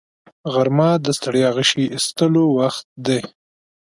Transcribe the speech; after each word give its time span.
غرمه 0.53 0.89
د 1.05 1.07
ستړیا 1.17 1.49
غشي 1.55 1.85
ایستلو 1.93 2.43
وخت 2.59 2.85
دی 3.05 3.19